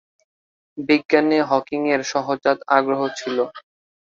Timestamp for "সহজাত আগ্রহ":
2.11-3.01